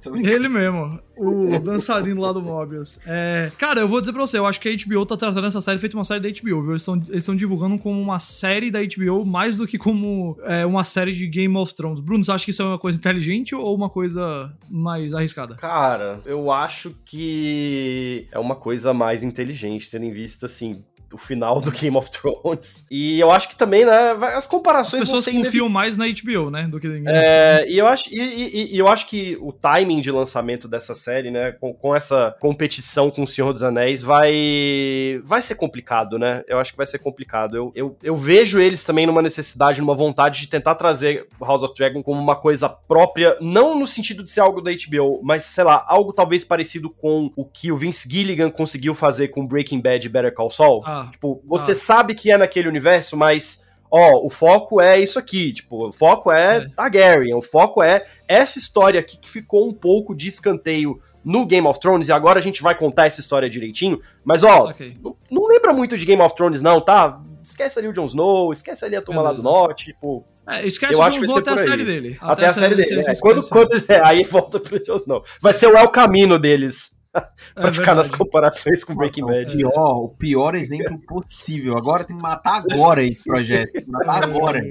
[0.24, 1.00] ele mesmo.
[1.16, 3.00] O dançarino lá do Morbius.
[3.06, 5.62] É, cara, eu vou dizer pra você, eu acho que a HBO tá tratando essa
[5.62, 6.72] série feito uma série da HBO, viu?
[6.72, 10.84] Eles estão eles divulgando como uma série da HBO mais do que como é, uma
[10.84, 12.00] série de Game of Thrones.
[12.00, 15.56] Bruno, você acha que isso é uma coisa inteligente ou uma coisa mais arriscada?
[15.56, 21.60] Cara, eu acho que é uma coisa mais inteligente, tendo em vista, assim, o final
[21.62, 22.86] do Game of Thrones.
[22.90, 26.06] E eu acho que também, né, as comparações As vão pessoas ser confiam mais na
[26.08, 26.68] HBO, né?
[26.68, 29.38] Do que em Game of é, e eu acho, e, e- e eu acho que
[29.42, 33.64] o timing de lançamento dessa série, né, com, com essa competição com o Senhor dos
[33.64, 36.44] Anéis, vai vai ser complicado, né?
[36.48, 37.56] Eu acho que vai ser complicado.
[37.56, 41.74] Eu, eu, eu vejo eles também numa necessidade, numa vontade de tentar trazer House of
[41.76, 45.64] Dragon como uma coisa própria, não no sentido de ser algo da HBO, mas sei
[45.64, 50.06] lá, algo talvez parecido com o que o Vince Gilligan conseguiu fazer com Breaking Bad
[50.06, 50.84] e Better Call Saul.
[50.86, 51.76] Ah, Tipo, você Ah.
[51.76, 56.32] sabe que é naquele universo, mas ó, o foco é isso aqui, tipo, o foco
[56.32, 56.68] é, É.
[56.76, 61.68] Targaryen, o foco é essa história aqui que ficou um pouco de escanteio no Game
[61.68, 65.48] of Thrones e agora a gente vai contar essa história direitinho, mas ó, não, não
[65.48, 67.20] lembra muito de Game of Thrones não, tá?
[67.44, 70.94] Esquece ali o Jon Snow, esquece ali a turma lá do norte, tipo, É, esquece
[70.94, 72.18] Eu o acho Jon que Snow até a série dele.
[72.22, 72.90] até, a série dele.
[72.90, 73.16] dele, é.
[73.20, 73.70] Quando, quando,
[74.04, 75.24] aí volta pro Jon Snow.
[75.42, 76.92] Vai ser o El Camino deles,
[77.56, 79.56] pra ficar nas comparações com Breaking O Bad.
[79.56, 81.78] pior, o pior exemplo possível.
[81.78, 83.72] Agora tem que matar agora esse projeto.
[83.72, 84.62] Tem que matar agora.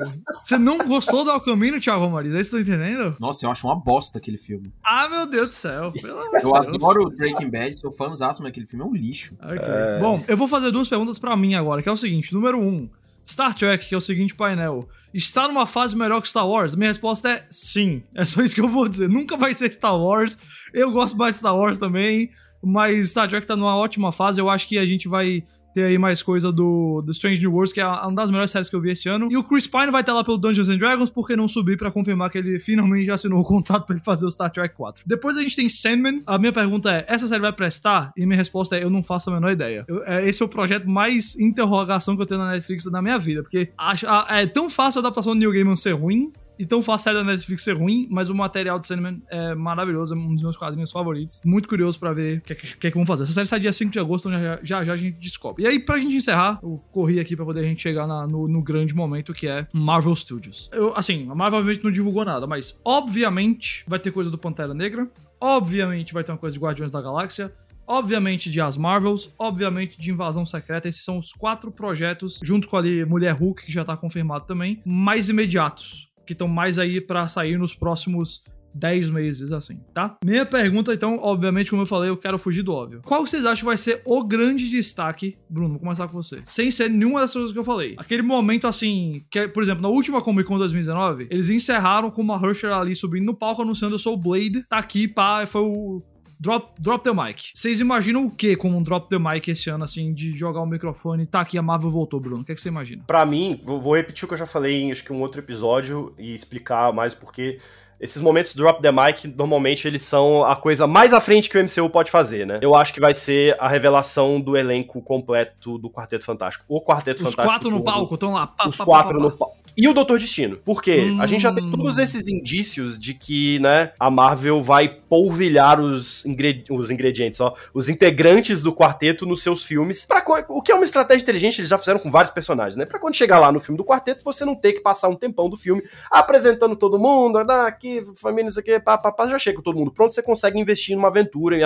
[0.42, 2.34] Você não gostou do Alcamino, Thiago Romariz?
[2.34, 3.16] É isso que você tá entendendo?
[3.20, 4.72] Nossa, eu acho uma bosta aquele filme.
[4.82, 5.92] Ah, meu Deus do céu.
[5.92, 6.54] Pelo Eu Deus.
[6.76, 9.34] adoro o Breaking Bad, sou fãzaço, mas aquele filme é um lixo.
[9.42, 9.58] Ok.
[10.00, 12.32] Bom, eu vou fazer duas perguntas pra mim agora, que é o seguinte.
[12.34, 12.88] Número um,
[13.28, 16.74] Star Trek, que é o seguinte painel, está numa fase melhor que Star Wars?
[16.74, 18.02] Minha resposta é sim.
[18.14, 19.08] É só isso que eu vou dizer.
[19.08, 20.38] Nunca vai ser Star Wars.
[20.72, 22.30] Eu gosto mais de Star Wars também,
[22.62, 24.40] mas Star Trek tá numa ótima fase.
[24.40, 25.44] Eu acho que a gente vai
[25.82, 28.76] aí mais coisa do, do Strange New Worlds, que é uma das melhores séries que
[28.76, 29.28] eu vi esse ano.
[29.30, 31.90] E o Chris Pine vai estar lá pelo Dungeons and Dragons, porque não subir pra
[31.90, 35.04] confirmar que ele finalmente já assinou o contrato pra ele fazer o Star Trek 4.
[35.06, 36.22] Depois a gente tem Sandman.
[36.26, 38.12] A minha pergunta é: essa série vai prestar?
[38.16, 39.84] E minha resposta é: eu não faço a menor ideia.
[39.88, 43.18] Eu- é, esse é o projeto mais interrogação que eu tenho na Netflix na minha
[43.18, 46.32] vida, porque acho, a- é tão fácil a adaptação do Neil Gaiman ser ruim.
[46.58, 49.54] E tão fácil a série da Netflix ser ruim, mas o material de Sandman é
[49.54, 51.40] maravilhoso, é um dos meus quadrinhos favoritos.
[51.44, 53.22] Muito curioso pra ver o que, que, que, que vão fazer.
[53.22, 55.62] Essa série sai dia 5 de agosto, então já, já já a gente descobre.
[55.62, 58.48] E aí, pra gente encerrar, eu corri aqui pra poder a gente chegar na- no,
[58.48, 60.68] no grande momento que é Marvel Studios.
[60.72, 64.74] Eu, assim, a Marvel obviamente não divulgou nada, mas obviamente vai ter coisa do Pantera
[64.74, 65.08] Negra,
[65.40, 67.52] obviamente vai ter uma coisa de Guardiões da Galáxia,
[67.90, 70.86] Obviamente de As Marvels, obviamente de Invasão Secreta.
[70.90, 74.82] Esses são os quatro projetos, junto com ali Mulher Hulk, que já tá confirmado também,
[74.84, 80.18] mais imediatos, que estão mais aí pra sair nos próximos 10 meses, assim, tá?
[80.22, 83.00] Minha pergunta, então, obviamente, como eu falei, eu quero fugir do óbvio.
[83.02, 85.70] Qual vocês acham que vai ser o grande destaque, Bruno?
[85.70, 86.40] Vou começar com você.
[86.44, 87.94] Sem ser nenhuma dessas coisas que eu falei.
[87.96, 92.36] Aquele momento, assim, que, por exemplo, na última Comic Con 2019, eles encerraram com uma
[92.36, 96.02] Herschel ali subindo no palco anunciando eu sou o Blade, tá aqui, pá, foi o
[96.40, 97.50] Drop, drop the mic.
[97.52, 100.66] Vocês imaginam o que como um drop the mic esse ano, assim, de jogar o
[100.66, 101.26] microfone?
[101.26, 102.42] Tá aqui, a Marvel voltou, Bruno.
[102.42, 103.02] O que, é que você imagina?
[103.06, 105.40] Pra mim, vou, vou repetir o que eu já falei em acho que um outro
[105.40, 107.58] episódio e explicar mais porque
[108.00, 111.62] esses momentos drop the mic, normalmente eles são a coisa mais à frente que o
[111.62, 112.58] MCU pode fazer, né?
[112.62, 116.64] Eu acho que vai ser a revelação do elenco completo do Quarteto Fantástico.
[116.68, 117.48] O Quarteto Os Fantástico.
[117.48, 118.46] quatro no palco estão lá.
[118.46, 119.58] Pá, Os pá, quatro pá, no palco.
[119.76, 120.56] E o Doutor Destino.
[120.56, 121.14] Por quê?
[121.20, 121.70] A gente já tem Hum.
[121.70, 127.54] todos esses indícios de que, né, a Marvel vai polvilhar os, ingre- os ingredientes, ó,
[127.72, 130.04] os integrantes do quarteto nos seus filmes.
[130.04, 132.86] Pra o que é uma estratégia inteligente, eles já fizeram com vários personagens, né?
[132.86, 135.48] Pra quando chegar lá no filme do quarteto, você não ter que passar um tempão
[135.48, 135.80] do filme
[136.10, 139.90] apresentando todo mundo, ah, aqui, família, isso aqui, pá, pá, pá, já chega todo mundo
[139.90, 141.62] pronto, você consegue investir numa aventura e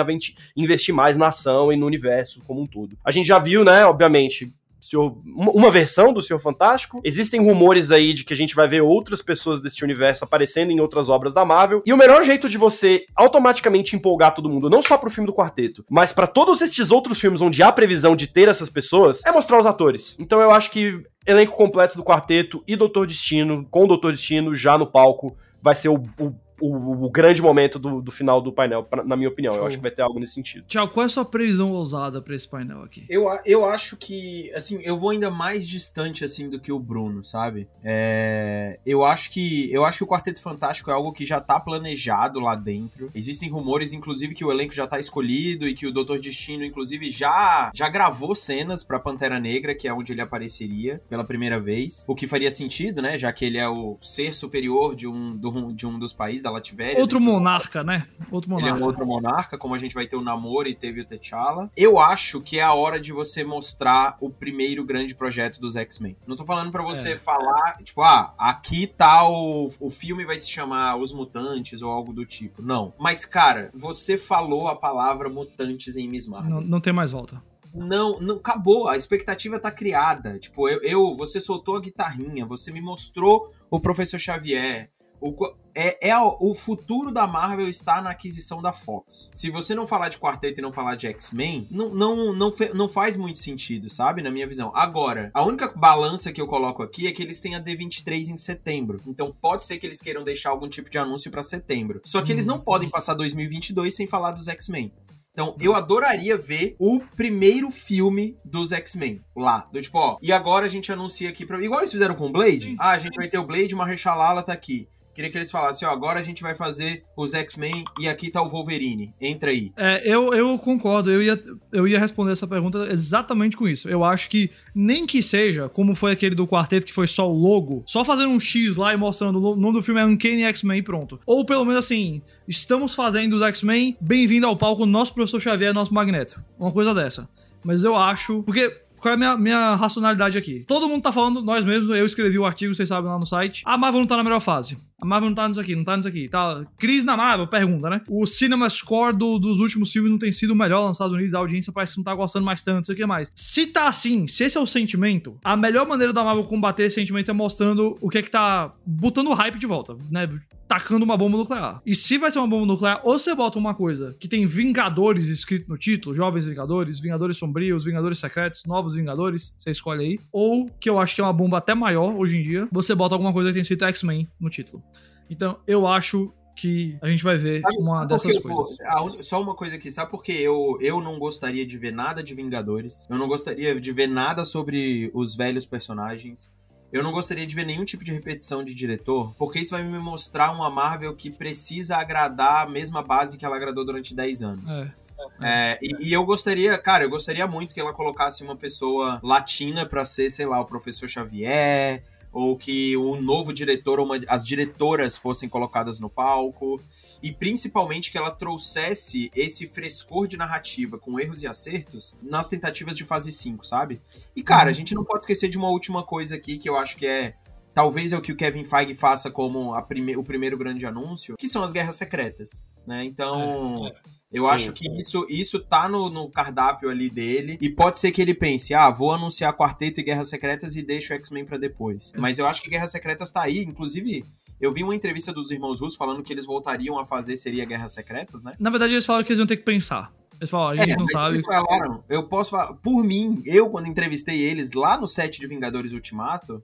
[0.55, 2.97] investir mais na ação e no universo como um todo.
[3.03, 6.99] A gente já viu, né, obviamente, Senhor- uma versão do Senhor Fantástico.
[7.05, 10.81] Existem rumores aí de que a gente vai ver outras pessoas deste universo aparecendo em
[10.81, 11.81] outras obras da Marvel.
[11.85, 15.33] E o melhor jeito de você automaticamente empolgar todo mundo, não só pro filme do
[15.33, 19.31] quarteto, mas pra todos estes outros filmes onde há previsão de ter essas pessoas, é
[19.31, 20.17] mostrar os atores.
[20.19, 24.53] Então eu acho que elenco completo do quarteto e Doutor Destino, com o Doutor Destino
[24.53, 26.35] já no palco, vai ser o, o-
[26.69, 29.53] o- o grande momento do, do final do painel, pra- na minha opinião.
[29.53, 29.61] Show.
[29.63, 30.65] Eu acho que vai ter algo nesse sentido.
[30.67, 33.05] Tiago, qual é a sua previsão ousada pra esse painel aqui?
[33.09, 37.23] Eu, eu acho que, assim, eu vou ainda mais distante, assim, do que o Bruno,
[37.23, 37.67] sabe?
[37.83, 41.59] É, eu acho que eu acho que o Quarteto Fantástico é algo que já tá
[41.59, 43.09] planejado lá dentro.
[43.15, 47.09] Existem rumores, inclusive, que o elenco já tá escolhido e que o Doutor Destino, inclusive,
[47.11, 52.03] já, já gravou cenas pra Pantera Negra, que é onde ele apareceria pela primeira vez.
[52.07, 53.17] O que faria sentido, né?
[53.17, 56.51] Já que ele é o ser superior de um, do- de um dos países da
[56.53, 56.99] Lativéria.
[57.01, 58.07] Outro dentro do- monarca, né?
[58.31, 58.83] Outro ele é monarca.
[58.83, 61.69] um outro monarca, como a gente vai ter o Namor e teve o T'Challa.
[61.75, 66.15] Eu acho que é a hora de você mostrar o primeiro grande projeto dos X-Men.
[66.25, 67.17] Não tô falando pra você É.
[67.17, 72.13] falar, tipo, ah, aqui tá o, o filme vai se chamar Os Mutantes ou algo
[72.13, 72.61] do tipo.
[72.61, 72.93] Não.
[72.99, 76.49] Mas, cara, você falou a palavra mutantes em Miss Marvel.
[76.49, 77.41] Não, não tem mais volta.
[77.73, 78.87] Não, não, acabou.
[78.87, 80.37] A expectativa tá criada.
[80.37, 84.91] Tipo, eu, eu- você soltou a guitarrinha, você me mostrou o Professor Xavier.
[85.23, 85.33] O,
[85.73, 89.31] é, é o futuro da Marvel está na aquisição da Fox.
[89.33, 92.89] Se você não falar de quarteto e não falar de X-Men, não, não, não, não
[92.89, 94.21] faz muito sentido, sabe?
[94.21, 94.69] Na minha visão.
[94.75, 98.37] Agora, a única balança que eu coloco aqui é que eles têm a D23 em
[98.37, 98.99] setembro.
[99.07, 102.01] Então pode ser que eles queiram deixar algum tipo de anúncio para setembro.
[102.03, 102.63] Só que eles não uhum.
[102.63, 104.91] podem passar 2022 sem falar dos X-Men.
[105.31, 109.67] Então, eu adoraria ver o primeiro filme dos X-Men lá.
[109.71, 111.59] Do tipo, ó, e agora a gente anuncia aqui pra.
[111.63, 112.75] Igual eles fizeram com o Blade.
[112.77, 114.87] Ah, a gente vai ter o Blade, uma Rechalala tá aqui.
[115.13, 118.41] Queria que eles falassem, ó, agora a gente vai fazer os X-Men e aqui tá
[118.41, 119.13] o Wolverine.
[119.21, 119.71] Entra aí.
[119.77, 121.11] É, eu, eu concordo.
[121.11, 123.87] Eu ia, eu ia responder essa pergunta exatamente com isso.
[123.87, 127.37] Eu acho que nem que seja, como foi aquele do quarteto que foi só o
[127.37, 130.79] logo, só fazendo um X lá e mostrando o nome do filme é Uncanny X-Men
[130.79, 131.19] e pronto.
[131.25, 135.93] Ou pelo menos assim, estamos fazendo os X-Men, bem-vindo ao palco, nosso professor Xavier, nosso
[135.93, 136.43] Magneto.
[136.57, 137.29] Uma coisa dessa.
[137.63, 138.43] Mas eu acho.
[138.43, 140.63] Porque qual é a minha, minha racionalidade aqui?
[140.65, 143.61] Todo mundo tá falando, nós mesmos, eu escrevi o artigo, vocês sabem lá no site.
[143.65, 144.77] A Marvel não tá na melhor fase.
[145.03, 146.29] A Marvel não tá nisso aqui, não tá nisso aqui.
[146.29, 146.63] Tá.
[146.77, 148.01] Crise na Marvel, pergunta, né?
[148.07, 151.33] O cinema score do, dos últimos filmes não tem sido o melhor nos Estados Unidos,
[151.33, 153.29] a audiência parece que não tá gostando mais tanto, isso aqui mais.
[153.35, 156.95] Se tá assim, se esse é o sentimento, a melhor maneira da Marvel combater esse
[156.95, 160.29] sentimento é mostrando o que é que tá botando o hype de volta, né?
[160.65, 161.81] Tacando uma bomba nuclear.
[161.85, 165.27] E se vai ser uma bomba nuclear, ou você bota uma coisa que tem Vingadores
[165.27, 170.19] escrito no título, Jovens Vingadores, Vingadores Sombrios, Vingadores Secretos, Novos Vingadores, você escolhe aí.
[170.31, 173.13] Ou, que eu acho que é uma bomba até maior hoje em dia, você bota
[173.13, 174.81] alguma coisa que tem escrito X-Men no título.
[175.29, 178.77] Então, eu acho que a gente vai ver sabe, uma sabe dessas coisas.
[178.79, 182.23] Eu, só uma coisa aqui, sabe por que eu, eu não gostaria de ver nada
[182.23, 183.07] de Vingadores?
[183.09, 186.53] Eu não gostaria de ver nada sobre os velhos personagens.
[186.91, 189.97] Eu não gostaria de ver nenhum tipo de repetição de diretor, porque isso vai me
[189.97, 194.71] mostrar uma Marvel que precisa agradar a mesma base que ela agradou durante 10 anos.
[194.71, 195.03] É.
[195.41, 199.85] É, e, e, eu gostaria, cara, eu gostaria muito que ela colocasse uma pessoa latina
[199.85, 204.45] para ser, sei lá, o professor Xavier, ou que o novo diretor ou uma, as
[204.45, 206.81] diretoras fossem colocadas no palco,
[207.21, 212.97] e principalmente que ela trouxesse esse frescor de narrativa com erros e acertos nas tentativas
[212.97, 214.01] de fase 5, sabe?
[214.35, 214.73] E cara, a uhum.
[214.73, 217.35] gente não pode esquecer de uma última coisa aqui que eu acho que é
[217.73, 221.49] talvez é o que o Kevin Feige faça como prime o primeiro grande anúncio, que
[221.49, 223.03] são as guerras secretas, né?
[223.03, 224.13] Então, é, é.
[224.33, 227.55] Eu Sim, acho que isso, isso tá no, no, cardápio ali dele.
[227.61, 231.13] E pode ser que ele pense, ah, vou anunciar Quarteto e Guerras Secretas e deixo
[231.13, 232.11] o X-Men pra depois.
[232.15, 232.19] É.
[232.19, 233.59] Mas eu acho que Guerras Secretas tá aí.
[233.59, 234.25] Inclusive,
[234.59, 237.93] eu vi uma entrevista dos irmãos russos falando que eles voltariam a fazer seria Guerras
[237.93, 238.53] Secretas, né?
[238.59, 240.11] Na verdade, eles falaram que eles iam ter que pensar.
[240.39, 241.35] Eles falaram, a gente é, não sabe.
[241.35, 245.45] Eles falaram, eu posso falar, por mim, eu quando entrevistei eles lá no set de
[245.45, 246.63] Vingadores Ultimato,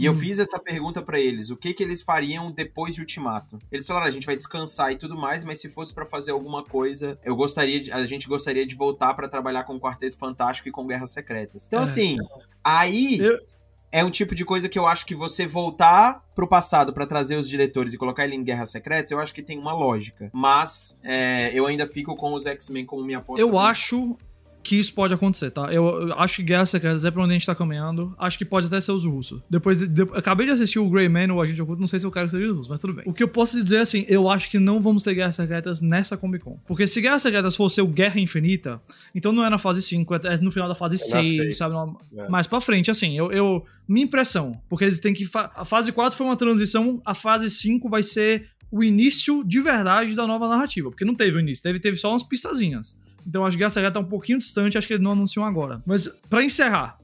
[0.00, 0.14] e eu hum.
[0.14, 3.58] fiz essa pergunta para eles, o que que eles fariam depois de Ultimato?
[3.70, 6.64] Eles falaram, a gente vai descansar e tudo mais, mas se fosse para fazer alguma
[6.64, 10.70] coisa, eu gostaria, de, a gente gostaria de voltar para trabalhar com o Quarteto Fantástico
[10.70, 11.66] e com Guerras Secretas.
[11.66, 11.82] Então é.
[11.82, 12.16] assim,
[12.64, 13.38] aí eu...
[13.92, 17.36] é um tipo de coisa que eu acho que você voltar pro passado para trazer
[17.36, 20.30] os diretores e colocar ele em Guerras Secretas, eu acho que tem uma lógica.
[20.32, 23.44] Mas é, eu ainda fico com os X-Men como minha aposta.
[23.44, 24.16] Eu acho
[24.62, 25.72] que isso pode acontecer, tá?
[25.72, 28.14] Eu, eu acho que Guerra Secretas é pra onde a gente tá caminhando.
[28.18, 29.40] Acho que pode até ser os russos.
[29.48, 32.06] Depois, de, de, acabei de assistir o Grey Man, o Agente Oculto, não sei se
[32.06, 33.04] eu quero que seja os russos, mas tudo bem.
[33.06, 36.16] O que eu posso dizer, assim, eu acho que não vamos ter Guerras Secretas nessa
[36.16, 36.58] Comic Con.
[36.66, 38.80] Porque se Guerras Secretas fosse o Guerra Infinita,
[39.14, 41.74] então não é na fase 5, é no final da fase é 6, 6, sabe?
[42.16, 42.28] É.
[42.28, 43.64] Mais pra frente, assim, eu, eu...
[43.88, 45.28] Minha impressão, porque eles têm que...
[45.34, 50.14] A fase 4 foi uma transição, a fase 5 vai ser o início de verdade
[50.14, 50.90] da nova narrativa.
[50.90, 52.98] Porque não teve o início, teve, teve só umas pistazinhas.
[53.30, 55.80] Então acho que essa já tá um pouquinho distante, acho que ele não anunciou agora.
[55.86, 56.98] Mas para encerrar,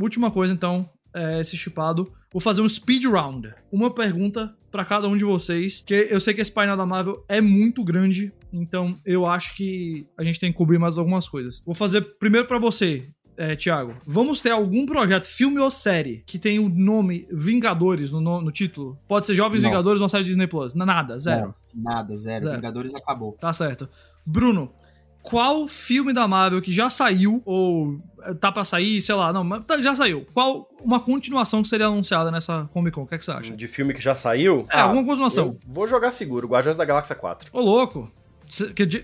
[0.00, 2.12] última coisa então, é esse chipado.
[2.32, 3.52] Vou fazer um speed round.
[3.70, 7.24] Uma pergunta para cada um de vocês, que eu sei que esse painel da Marvel
[7.28, 11.60] é muito grande, então eu acho que a gente tem que cobrir mais algumas coisas.
[11.66, 16.38] Vou fazer primeiro para você, é, Thiago, vamos ter algum projeto, filme ou série, que
[16.38, 18.96] tem o nome Vingadores no, no, no título?
[19.08, 19.70] Pode ser Jovens Não.
[19.70, 20.74] Vingadores ou uma série Disney Plus?
[20.74, 21.54] Nada, zero.
[21.74, 22.44] Não, nada, zero.
[22.44, 22.56] zero.
[22.56, 23.32] Vingadores acabou.
[23.32, 23.90] Tá certo.
[24.24, 24.72] Bruno,
[25.22, 28.00] qual filme da Marvel que já saiu, ou
[28.40, 30.26] tá pra sair, sei lá, não, mas tá, já saiu.
[30.34, 33.02] Qual uma continuação que seria anunciada nessa Comic Con?
[33.02, 33.56] O que, é que você acha?
[33.56, 34.66] De filme que já saiu?
[34.70, 35.56] É, ah, alguma continuação.
[35.66, 37.50] Vou jogar seguro, Guardiões da Galáxia 4.
[37.52, 38.10] Ô, louco.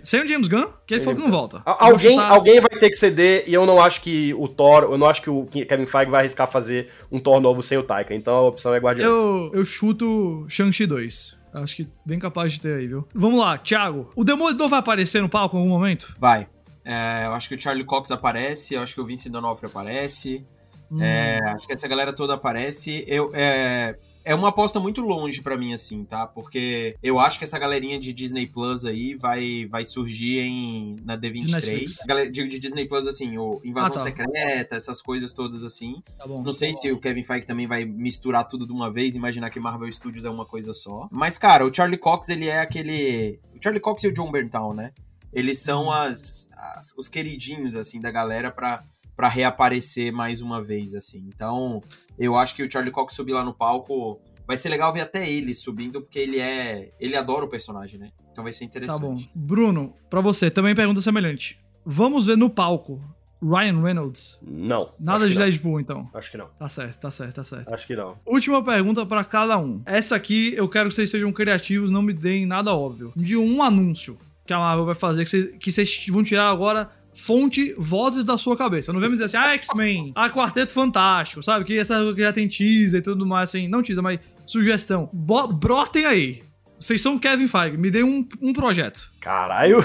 [0.03, 1.63] Sem o James Gunn, que ele falou que não volta.
[1.65, 2.31] Alguém, chutar...
[2.31, 5.23] alguém vai ter que ceder, e eu não acho que o Thor, eu não acho
[5.23, 8.43] que o Kevin Feige vai arriscar fazer um Thor novo sem o Taika, então a
[8.43, 9.11] opção é Guardiões.
[9.11, 11.38] Eu, eu chuto Shang-Chi 2.
[11.53, 13.07] Acho que bem capaz de ter aí, viu?
[13.15, 14.11] Vamos lá, Thiago.
[14.15, 16.17] O Demolidor vai aparecer no palco em algum momento?
[16.19, 16.49] Vai.
[16.85, 20.45] É, eu acho que o Charlie Cox aparece, eu acho que o Vince D'Onofrio aparece.
[20.91, 21.03] Hum.
[21.03, 23.05] É, acho que essa galera toda aparece.
[23.07, 23.99] Eu, é,
[24.31, 26.27] é uma aposta muito longe pra mim, assim, tá?
[26.27, 31.17] Porque eu acho que essa galerinha de Disney Plus aí vai, vai surgir em, na
[31.17, 31.51] De D23.
[31.53, 31.97] Netflix.
[32.07, 34.01] Galera, de, de Disney Plus, assim, o Invasão Ah, tá.
[34.01, 36.03] Secreta, essas coisas todas assim.
[36.17, 36.43] Tá bom.
[36.43, 39.59] Não sei se o Kevin Feige também vai misturar tudo de uma vez, imaginar que
[39.59, 41.09] Marvel Studios é uma coisa só.
[41.11, 43.41] Mas, cara, o Charlie Cox, ele é aquele.
[43.55, 44.93] O Charlie Cox e o John Berntal, né?
[45.33, 48.83] Eles são as, as- os queridinhos, assim, da galera pra,
[49.19, 51.29] pra reaparecer mais uma vez, assim.
[51.35, 51.83] Então,
[52.17, 54.21] eu acho que o Charlie Cox subir lá no palco.
[54.47, 56.93] Vai ser legal ver até ele subindo, porque ele é.
[57.01, 58.11] Ele adora o personagem, né?
[58.31, 59.01] Então vai ser interessante.
[59.01, 59.21] Tá bom.
[59.35, 61.59] Bruno, pra você, também pergunta semelhante.
[61.85, 63.03] Vamos ver no palco
[63.43, 64.39] Ryan Reynolds.
[64.41, 64.93] Não.
[65.01, 65.45] Nada de não.
[65.45, 66.09] Deadpool, então.
[66.15, 66.47] Acho que não.
[66.57, 67.75] Tá certo, tá certo, tá certo.
[67.75, 68.17] Acho que não.
[68.25, 69.83] Última pergunta pra cada um.
[69.85, 73.13] Essa aqui eu quero que vocês sejam criativos, não me deem nada óbvio.
[73.17, 76.89] De um anúncio que a Marvel vai fazer, que vocês, que vocês vão tirar agora
[77.19, 78.93] fonte, vozes da sua cabeça.
[78.93, 81.65] Não vem me dizer assim, ah, X-Men, ah, Quarteto Fantástico, sabe?
[81.65, 83.69] Que essa que já tem teaser e tudo mais, assim.
[83.69, 85.11] Não teaser, mas sugestão.
[85.13, 86.43] Bo brotem aí.
[86.79, 89.13] Vocês são Kevin Feige, me dê um, um projeto.
[89.21, 89.79] Caralho.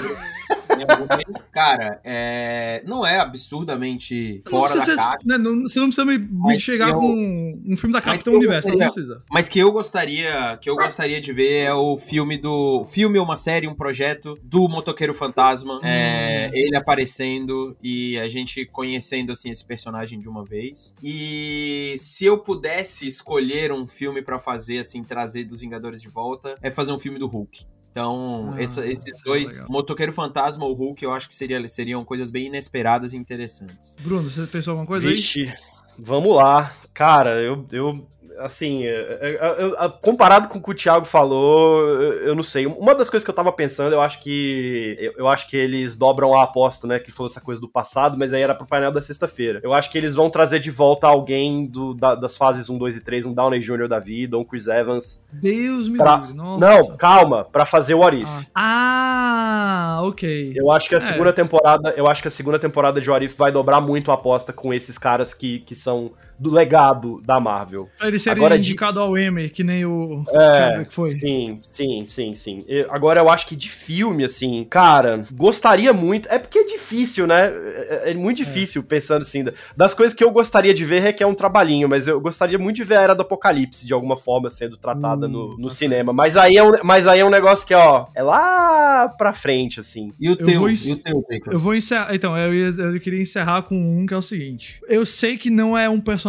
[1.52, 2.82] Cara, é...
[2.86, 5.18] não é absurdamente Não fora da ser- caixa.
[5.24, 8.34] né, não- você não precisa me, me Mas chegar eu- com um filme da Capitão
[8.34, 9.22] Universo, não gostaria- precisa.
[9.30, 13.24] Mas que eu gostaria, que eu gostaria de ver é o filme do filme ou
[13.24, 19.50] uma série, um projeto do Motoqueiro Fantasma, é, ele aparecendo e a gente conhecendo assim
[19.50, 20.94] esse personagem de uma vez.
[21.02, 26.56] E se eu pudesse escolher um filme pra fazer assim, trazer dos Vingadores de volta,
[26.62, 27.64] é fazer um filme do Hulk.
[27.94, 29.68] Então, Ah, essa- esses é dois, legal.
[29.70, 33.94] Motoqueiro Fantasma ou Hulk, eu acho que seria, seriam coisas bem inesperadas e interessantes.
[34.00, 35.14] Bruno, você pensou alguma coisa aí?
[35.14, 35.54] Vixe,
[35.96, 36.74] vamos lá.
[36.92, 37.64] Cara, eu.
[37.70, 38.04] eu
[38.40, 41.80] assim, é, é, é, comparado com o que o Thiago falou,
[42.22, 42.66] eu, não sei.
[42.66, 45.12] Uma das coisas que eu tava pensando, eu acho que.
[45.16, 46.98] Eu, acho que eles dobram a aposta, né?
[46.98, 49.60] Que falou essa coisa do passado, mas aí era pro painel da sexta-feira.
[49.62, 52.96] Eu acho que eles vão trazer de volta alguém do, da- das fases 1, 2
[52.96, 53.88] e 3, um Downey Jr.
[53.88, 55.22] da vida, um Chris Evans.
[55.32, 56.34] Deus me Pra- livre.
[56.34, 56.60] Nossa.
[56.60, 58.30] Não, calma, pra fazer o What If.
[58.54, 60.52] Ah, ah, ok.
[60.56, 61.00] Eu acho que a É.
[61.00, 64.14] segunda temporada, eu acho que a segunda temporada de What If vai dobrar muito a
[64.14, 67.88] aposta com esses caras que, que são do legado da Marvel.
[67.98, 71.08] Pra ele ser Agora de- indicado ao Emmy, que nem o É, Chadwick foi.
[71.10, 72.64] Sim, sim, sim, sim.
[72.68, 76.28] Eu- agora eu acho que de filme, assim, cara, gostaria muito.
[76.28, 77.46] É porque é difícil, né?
[77.46, 79.44] É, é muito difícil pensando assim.
[79.44, 82.76] da- Das coisas que eu gostaria de ver requer um trabalhinho, mas eu gostaria muito
[82.76, 86.12] de ver a Era do Apocalipse de alguma forma sendo tratada Hum, no, no cinema.
[86.12, 89.80] Mas aí, é um, mas aí é um negócio que, ó, é lá pra frente,
[89.80, 90.12] assim.
[90.20, 91.24] E o Eu teu, vou e o teu?
[91.52, 92.14] Eu vou encerrar.
[92.14, 94.80] Então, eu, ia- eu queria encerrar com um que é o seguinte.
[94.88, 96.23] Eu sei que não é um personagem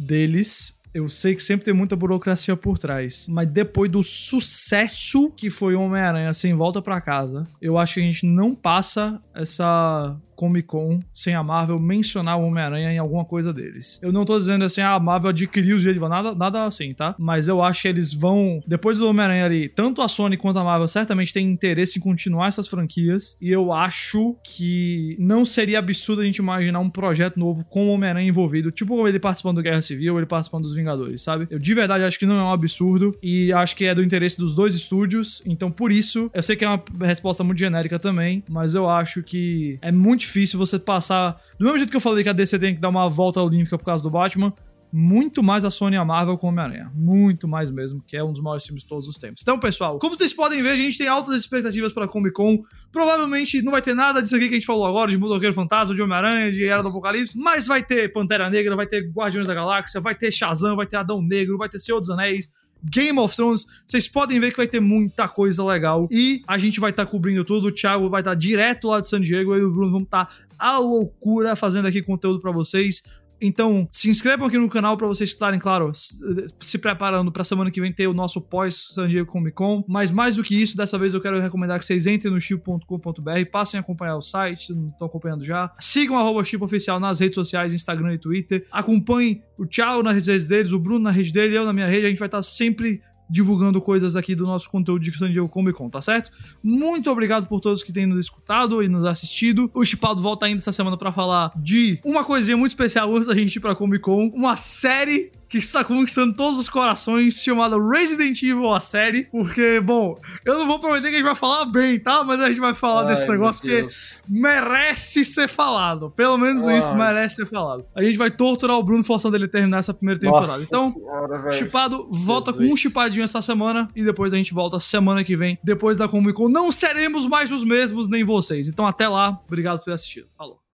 [0.00, 0.80] deles.
[0.94, 3.26] Eu sei que sempre tem muita burocracia por trás.
[3.28, 8.02] Mas depois do sucesso que foi Homem-Aranha sem volta pra casa, eu acho que a
[8.04, 13.52] gente não passa essa Comic Con sem a Marvel mencionar o Homem-Aranha em alguma coisa
[13.52, 13.98] deles.
[14.02, 17.14] Eu não tô dizendo assim, ah, a Marvel adquiriu os direitos, nada, nada assim, tá?
[17.18, 20.64] Mas eu acho que eles vão, depois do Homem-Aranha ali, tanto a Sony quanto a
[20.64, 23.36] Marvel certamente têm interesse em continuar essas franquias.
[23.40, 27.92] E eu acho que não seria absurdo a gente imaginar um projeto novo com o
[27.92, 31.46] Homem-Aranha envolvido, tipo ele participando do Guerra Civil, ele participando dos Vingadores, sabe?
[31.50, 34.38] Eu de verdade acho que não é um absurdo e acho que é do interesse
[34.38, 35.42] dos dois estúdios.
[35.46, 39.22] Então, por isso, eu sei que é uma resposta muito genérica também, mas eu acho
[39.22, 41.40] que é muito difícil você passar.
[41.58, 43.78] Do mesmo jeito que eu falei que a DC tem que dar uma volta olímpica
[43.78, 44.52] por causa do Batman,
[44.92, 46.90] muito mais a Sony e a Marvel com Homem-Aranha.
[46.94, 49.42] Muito mais mesmo, que é um dos maiores filmes de todos os tempos.
[49.42, 52.62] Então, pessoal, como vocês podem ver, a gente tem altas expectativas para Comic Con.
[52.92, 55.94] Provavelmente não vai ter nada disso aqui que a gente falou agora, de Motoqueiro Fantasma,
[55.94, 59.54] de Homem-Aranha, de Era do Apocalipse, mas vai ter Pantera Negra, vai ter Guardiões da
[59.54, 62.48] Galáxia, vai ter Shazam, vai ter Adão Negro, vai ter Senhor dos Anéis,
[62.90, 66.08] Game of Thrones, vocês podem ver que vai ter muita coisa legal.
[66.10, 67.68] E a gente vai estar cobrindo tudo.
[67.68, 69.54] O Thiago vai estar direto lá de San Diego.
[69.54, 73.02] Eu e o Bruno vamos estar a loucura fazendo aqui conteúdo pra vocês.
[73.40, 76.14] Então, se inscrevam aqui no canal pra vocês estarem, claro, s-
[76.60, 79.84] se preparando pra semana que vem ter o nosso pós San Diego Comic Con.
[79.88, 83.44] Mas mais do que isso, dessa vez eu quero recomendar que vocês entrem no chip.com.br,
[83.50, 85.72] passem a acompanhar o site, não estão acompanhando já.
[85.78, 88.66] Sigam arroba Chip Oficial nas redes sociais, Instagram e Twitter.
[88.72, 92.06] Acompanhem o Thiago nas redes deles, o Bruno na rede dele, eu na minha rede.
[92.06, 95.76] A gente vai estar sempre divulgando coisas aqui do nosso conteúdo de San Diego Comic
[95.76, 96.30] Con, tá certo?
[96.62, 99.70] Muito obrigado por todos que têm nos escutado e nos assistido.
[99.74, 103.34] O Chipado volta ainda essa semana pra falar de uma coisinha muito especial antes da
[103.34, 108.42] gente ir pra Comic Con, uma série que está conquistando todos os corações, chamada Resident
[108.42, 111.98] Evil, a série, porque, bom, eu não vou prometer que a gente vai falar bem,
[111.98, 112.24] tá?
[112.24, 113.94] Mas a gente vai falar desse Ai, negócio meu que
[114.28, 116.10] merece ser falado.
[116.10, 116.78] Pelo menos Ai.
[116.78, 117.84] isso merece ser falado.
[117.94, 120.52] A gente vai torturar o Bruno forçando ele terminar essa primeira temporada.
[120.52, 121.52] Nossa então, senhora.
[121.52, 122.68] Chipado volta Jesus.
[122.68, 126.08] com um chipadinho essa semana e depois a gente volta semana que vem, depois da
[126.08, 126.48] Comic Con.
[126.48, 128.68] Não seremos mais os mesmos, nem vocês.
[128.68, 130.26] Então até lá, obrigado por ter assistido.
[130.36, 130.60] Falou.